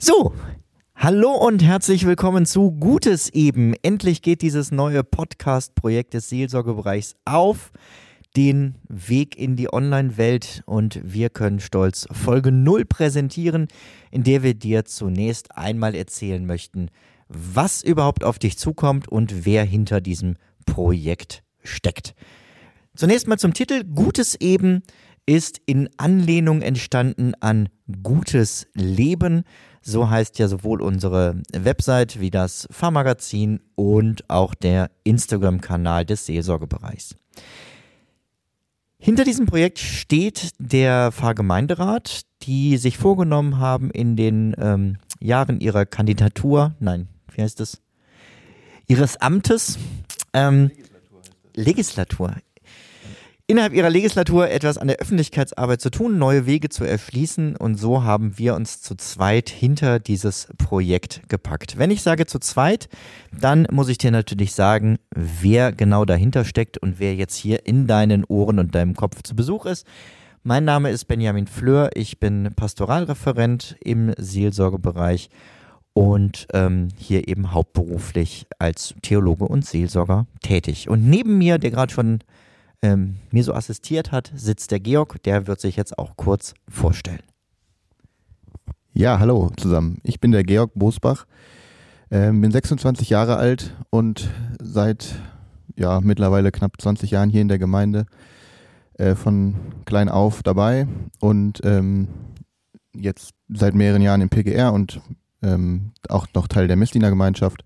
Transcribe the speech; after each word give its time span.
So, 0.00 0.32
hallo 0.94 1.32
und 1.32 1.60
herzlich 1.60 2.06
willkommen 2.06 2.46
zu 2.46 2.70
Gutes 2.70 3.30
eben. 3.30 3.74
Endlich 3.82 4.22
geht 4.22 4.42
dieses 4.42 4.70
neue 4.70 5.02
Podcast-Projekt 5.02 6.14
des 6.14 6.28
Seelsorgebereichs 6.28 7.16
auf 7.24 7.72
den 8.36 8.76
Weg 8.88 9.36
in 9.36 9.56
die 9.56 9.72
Online-Welt 9.72 10.62
und 10.66 11.00
wir 11.02 11.30
können 11.30 11.58
stolz 11.58 12.06
Folge 12.12 12.52
0 12.52 12.84
präsentieren, 12.84 13.66
in 14.12 14.22
der 14.22 14.44
wir 14.44 14.54
dir 14.54 14.84
zunächst 14.84 15.56
einmal 15.56 15.96
erzählen 15.96 16.46
möchten, 16.46 16.90
was 17.26 17.82
überhaupt 17.82 18.22
auf 18.22 18.38
dich 18.38 18.56
zukommt 18.56 19.08
und 19.08 19.46
wer 19.46 19.64
hinter 19.64 20.00
diesem 20.00 20.36
Projekt 20.64 21.42
steckt. 21.64 22.14
Zunächst 22.94 23.26
mal 23.26 23.38
zum 23.38 23.52
Titel. 23.52 23.82
Gutes 23.82 24.36
eben 24.36 24.84
ist 25.28 25.60
in 25.66 25.90
Anlehnung 25.98 26.62
entstanden 26.62 27.34
an 27.40 27.68
gutes 28.02 28.66
Leben. 28.72 29.44
So 29.82 30.08
heißt 30.08 30.38
ja 30.38 30.48
sowohl 30.48 30.80
unsere 30.80 31.42
Website 31.52 32.18
wie 32.18 32.30
das 32.30 32.66
Fahrmagazin 32.70 33.60
und 33.74 34.28
auch 34.30 34.54
der 34.54 34.90
Instagram-Kanal 35.04 36.06
des 36.06 36.24
Seelsorgebereichs. 36.24 37.14
Hinter 38.98 39.24
diesem 39.24 39.44
Projekt 39.44 39.78
steht 39.80 40.52
der 40.58 41.12
Pfarrgemeinderat, 41.12 42.22
die 42.42 42.78
sich 42.78 42.96
vorgenommen 42.96 43.58
haben, 43.58 43.90
in 43.90 44.16
den 44.16 44.56
ähm, 44.58 44.96
Jahren 45.20 45.60
ihrer 45.60 45.84
Kandidatur, 45.84 46.74
nein, 46.80 47.06
wie 47.34 47.42
heißt 47.42 47.60
es, 47.60 47.82
ihres 48.86 49.18
Amtes, 49.18 49.78
ähm, 50.32 50.70
Legislatur, 51.54 52.34
innerhalb 53.50 53.72
ihrer 53.72 53.88
Legislatur 53.88 54.50
etwas 54.50 54.76
an 54.76 54.88
der 54.88 54.98
Öffentlichkeitsarbeit 54.98 55.80
zu 55.80 55.90
tun, 55.90 56.18
neue 56.18 56.44
Wege 56.44 56.68
zu 56.68 56.84
erschließen 56.84 57.56
und 57.56 57.76
so 57.76 58.04
haben 58.04 58.36
wir 58.36 58.54
uns 58.54 58.82
zu 58.82 58.94
zweit 58.94 59.48
hinter 59.48 59.98
dieses 59.98 60.48
Projekt 60.58 61.22
gepackt. 61.30 61.78
Wenn 61.78 61.90
ich 61.90 62.02
sage 62.02 62.26
zu 62.26 62.38
zweit, 62.40 62.90
dann 63.32 63.66
muss 63.70 63.88
ich 63.88 63.96
dir 63.96 64.10
natürlich 64.10 64.52
sagen, 64.52 64.98
wer 65.14 65.72
genau 65.72 66.04
dahinter 66.04 66.44
steckt 66.44 66.76
und 66.76 67.00
wer 67.00 67.14
jetzt 67.14 67.36
hier 67.36 67.64
in 67.64 67.86
deinen 67.86 68.24
Ohren 68.24 68.58
und 68.58 68.74
deinem 68.74 68.94
Kopf 68.94 69.22
zu 69.22 69.34
Besuch 69.34 69.64
ist. 69.64 69.86
Mein 70.42 70.66
Name 70.66 70.90
ist 70.90 71.06
Benjamin 71.06 71.46
Fleur, 71.46 71.90
ich 71.94 72.20
bin 72.20 72.50
Pastoralreferent 72.54 73.76
im 73.80 74.12
Seelsorgebereich 74.18 75.30
und 75.94 76.48
ähm, 76.52 76.88
hier 76.98 77.26
eben 77.28 77.52
hauptberuflich 77.52 78.46
als 78.58 78.94
Theologe 79.00 79.46
und 79.46 79.64
Seelsorger 79.64 80.26
tätig. 80.42 80.90
Und 80.90 81.08
neben 81.08 81.38
mir, 81.38 81.56
der 81.56 81.70
gerade 81.70 81.92
schon 81.94 82.18
ähm, 82.82 83.16
mir 83.30 83.44
so 83.44 83.54
assistiert 83.54 84.12
hat, 84.12 84.32
sitzt 84.34 84.70
der 84.70 84.80
Georg. 84.80 85.22
Der 85.24 85.46
wird 85.46 85.60
sich 85.60 85.76
jetzt 85.76 85.98
auch 85.98 86.16
kurz 86.16 86.54
vorstellen. 86.68 87.22
Ja, 88.92 89.18
hallo 89.18 89.50
zusammen. 89.56 89.98
Ich 90.02 90.20
bin 90.20 90.32
der 90.32 90.44
Georg 90.44 90.72
Bosbach, 90.74 91.26
ähm, 92.10 92.40
bin 92.40 92.50
26 92.50 93.10
Jahre 93.10 93.36
alt 93.36 93.76
und 93.90 94.28
seit 94.60 95.20
ja, 95.76 96.00
mittlerweile 96.00 96.50
knapp 96.50 96.80
20 96.80 97.12
Jahren 97.12 97.30
hier 97.30 97.42
in 97.42 97.48
der 97.48 97.58
Gemeinde 97.58 98.06
äh, 98.94 99.14
von 99.14 99.54
klein 99.84 100.08
auf 100.08 100.42
dabei 100.42 100.88
und 101.20 101.60
ähm, 101.62 102.08
jetzt 102.92 103.30
seit 103.48 103.74
mehreren 103.74 104.02
Jahren 104.02 104.20
im 104.20 104.28
PGR 104.28 104.72
und 104.72 105.00
ähm, 105.42 105.92
auch 106.08 106.26
noch 106.34 106.48
Teil 106.48 106.66
der 106.66 106.76
Messdiener 106.76 107.10
Gemeinschaft 107.10 107.62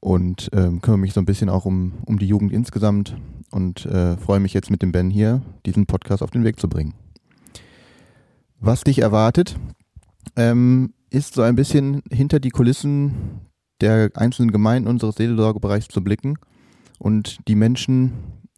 und 0.00 0.48
ähm, 0.52 0.80
kümmere 0.80 0.98
mich 0.98 1.12
so 1.12 1.20
ein 1.20 1.26
bisschen 1.26 1.48
auch 1.48 1.66
um, 1.66 1.92
um 2.06 2.18
die 2.18 2.26
Jugend 2.26 2.52
insgesamt 2.52 3.16
und 3.50 3.84
äh, 3.86 4.16
freue 4.16 4.40
mich 4.40 4.54
jetzt 4.54 4.70
mit 4.70 4.82
dem 4.82 4.92
Ben 4.92 5.10
hier, 5.10 5.42
diesen 5.66 5.86
Podcast 5.86 6.22
auf 6.22 6.30
den 6.30 6.44
Weg 6.44 6.58
zu 6.58 6.68
bringen. 6.68 6.94
Was 8.58 8.82
dich 8.82 9.00
erwartet, 9.00 9.56
ähm, 10.36 10.94
ist 11.10 11.34
so 11.34 11.42
ein 11.42 11.56
bisschen 11.56 12.02
hinter 12.10 12.40
die 12.40 12.50
Kulissen 12.50 13.40
der 13.80 14.10
einzelnen 14.14 14.52
Gemeinden 14.52 14.88
unseres 14.88 15.16
Seelsorgebereichs 15.16 15.88
zu 15.88 16.02
blicken 16.02 16.38
und 16.98 17.38
die 17.48 17.54
Menschen, 17.54 18.12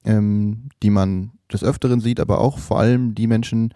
ähm, 0.04 0.68
die 0.82 0.90
man 0.90 1.32
des 1.52 1.62
Öfteren 1.62 2.00
sieht, 2.00 2.20
aber 2.20 2.40
auch 2.40 2.58
vor 2.58 2.78
allem 2.78 3.14
die 3.14 3.26
Menschen, 3.26 3.72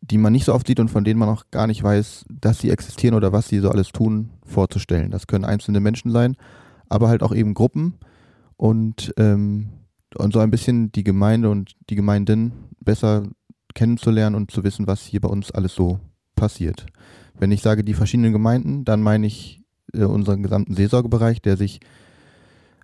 die 0.00 0.18
man 0.18 0.32
nicht 0.32 0.44
so 0.44 0.54
oft 0.54 0.66
sieht 0.66 0.80
und 0.80 0.88
von 0.88 1.04
denen 1.04 1.18
man 1.18 1.28
auch 1.28 1.44
gar 1.50 1.66
nicht 1.66 1.82
weiß, 1.82 2.24
dass 2.28 2.58
sie 2.58 2.70
existieren 2.70 3.14
oder 3.14 3.32
was 3.32 3.48
sie 3.48 3.60
so 3.60 3.70
alles 3.70 3.88
tun, 3.88 4.30
vorzustellen. 4.44 5.10
Das 5.10 5.26
können 5.26 5.44
einzelne 5.44 5.80
Menschen 5.80 6.10
sein, 6.10 6.36
aber 6.88 7.08
halt 7.08 7.22
auch 7.22 7.34
eben 7.34 7.54
Gruppen 7.54 7.94
und 8.56 9.12
ähm, 9.18 9.68
und 10.16 10.32
so 10.32 10.40
ein 10.40 10.50
bisschen 10.50 10.92
die 10.92 11.04
Gemeinde 11.04 11.50
und 11.50 11.76
die 11.90 11.94
Gemeinden 11.94 12.52
besser 12.80 13.24
kennenzulernen 13.74 14.34
und 14.34 14.50
zu 14.50 14.64
wissen, 14.64 14.86
was 14.86 15.02
hier 15.02 15.20
bei 15.20 15.28
uns 15.28 15.50
alles 15.50 15.74
so 15.74 16.00
passiert. 16.34 16.86
Wenn 17.38 17.52
ich 17.52 17.62
sage 17.62 17.84
die 17.84 17.94
verschiedenen 17.94 18.32
Gemeinden, 18.32 18.84
dann 18.84 19.02
meine 19.02 19.26
ich 19.26 19.62
äh, 19.92 20.04
unseren 20.04 20.42
gesamten 20.42 20.74
Seelsorgebereich, 20.74 21.42
der 21.42 21.56
sich 21.56 21.80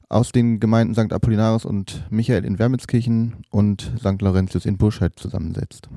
aus 0.08 0.30
den 0.30 0.60
Gemeinden 0.60 0.94
St. 0.94 1.12
Apollinaris 1.12 1.64
und 1.64 2.04
Michael 2.10 2.44
in 2.44 2.58
Wermitzkirchen 2.58 3.44
und 3.50 3.92
St. 3.98 4.20
Laurentius 4.20 4.66
in 4.66 4.76
Burscheid 4.76 5.12
zusammensetzt. 5.16 5.88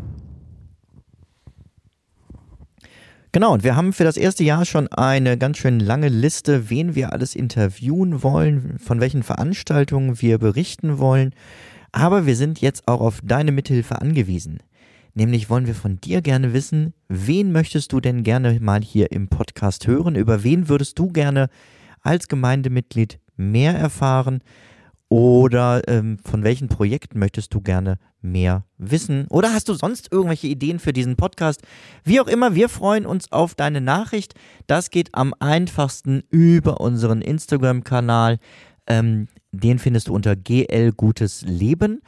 Genau, 3.36 3.52
und 3.52 3.66
wir 3.66 3.76
haben 3.76 3.92
für 3.92 4.06
das 4.06 4.16
erste 4.16 4.46
Jahr 4.46 4.64
schon 4.64 4.88
eine 4.88 5.38
ganz 5.38 5.58
schön 5.58 5.82
lange 5.82 6.08
Liste, 6.08 6.70
wen 6.70 6.96
wir 6.96 7.12
alles 7.12 7.36
interviewen 7.36 8.24
wollen, 8.24 8.80
von 8.80 9.02
welchen 9.02 9.24
Veranstaltungen 9.24 10.22
wir 10.22 10.38
berichten 10.38 11.00
wollen. 11.00 11.36
Aber 11.92 12.26
wir 12.26 12.38
sind 12.38 12.62
jetzt 12.62 12.88
auch 12.88 13.02
auf 13.02 13.20
deine 13.22 13.52
Mithilfe 13.52 14.00
angewiesen. 14.00 14.60
Nämlich 15.16 15.50
wollen 15.50 15.68
wir 15.68 15.76
von 15.76 16.00
dir 16.00 16.22
gerne 16.22 16.54
wissen, 16.54 16.94
wen 17.10 17.52
möchtest 17.52 17.92
du 17.92 18.00
denn 18.00 18.24
gerne 18.24 18.58
mal 18.62 18.82
hier 18.82 19.12
im 19.12 19.28
Podcast 19.28 19.86
hören? 19.86 20.16
Über 20.16 20.46
wen 20.46 20.70
würdest 20.70 20.98
du 20.98 21.10
gerne 21.10 21.50
als 22.00 22.30
Gemeindemitglied 22.30 23.20
mehr 23.36 23.76
erfahren? 23.76 24.40
Oder 25.10 25.88
ähm, 25.88 26.18
von 26.26 26.44
welchen 26.44 26.68
Projekten 26.68 27.20
möchtest 27.20 27.54
du 27.54 27.62
gerne 27.62 28.00
mehr 28.22 28.66
wissen? 28.78 29.28
Oder 29.30 29.54
hast 29.54 29.70
du 29.70 29.74
sonst 29.74 30.12
irgendwelche 30.12 30.48
Ideen 30.48 30.80
für 30.80 30.94
diesen 30.94 31.16
Podcast? 31.16 31.62
Wie 32.04 32.20
auch 32.20 32.28
immer, 32.28 32.56
wir 32.56 32.70
freuen 32.70 33.06
uns 33.06 33.32
auf 33.32 33.54
deine 33.54 33.82
Nachricht. 33.82 34.34
Das 34.68 34.90
geht 34.90 35.14
am 35.14 35.34
einfachsten 35.40 36.24
über 36.32 36.82
unseren 36.82 37.22
Instagram-Kanal. 37.22 38.40
Ähm, 38.88 39.28
den 39.52 39.80
findest 39.80 40.08
du 40.08 40.14
unter 40.14 40.36
GL 40.36 40.92
Gutes 40.92 41.44
Leben. 41.44 42.02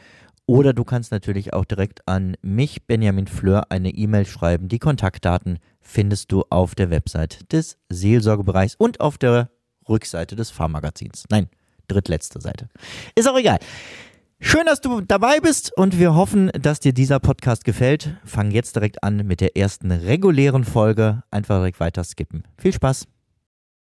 Oder 0.47 0.74
du 0.74 0.84
kannst 0.84 1.12
natürlich 1.12 1.53
auch 1.53 1.66
direkt 1.66 2.07
an 2.07 2.36
mich, 2.41 2.88
Benjamin 2.88 3.28
Fleur, 3.28 3.69
eine 3.69 3.90
E-Mail 3.90 4.25
schreiben. 4.25 4.69
Die 4.69 4.80
Kontaktdaten 4.80 5.59
findest 5.81 6.31
du 6.31 6.46
auf 6.50 6.74
der 6.74 6.90
Website 6.90 7.52
des 7.52 7.78
Seelsorgebereichs 7.90 8.75
und 8.75 9.02
auf 9.02 9.18
der 9.18 9.52
Rückseite 9.88 10.38
des 10.38 10.50
Fahrmagazins. 10.50 11.25
Nein, 11.30 11.50
drittletzte 11.88 12.42
Seite. 12.42 12.70
Ist 13.16 13.28
auch 13.28 13.38
egal. 13.38 13.59
Schön, 14.40 14.68
dass 14.68 14.81
du 14.81 15.02
dabei 15.02 15.40
bist 15.40 15.75
und 15.75 15.98
wir 15.98 16.14
hoffen, 16.14 16.52
dass 16.53 16.80
dir 16.80 16.94
dieser 16.94 17.20
Podcast 17.20 17.64
gefällt. 17.64 18.18
Fang 18.24 18.52
jetzt 18.52 18.75
direkt 18.75 19.03
an 19.03 19.25
mit 19.25 19.42
der 19.42 19.58
ersten 19.58 19.92
regulären 19.92 20.64
Folge. 20.64 21.24
Einfach 21.31 21.58
direkt 21.58 21.80
weiter 21.80 22.03
skippen. 22.03 22.44
Viel 22.58 22.72
Spaß. 22.72 23.08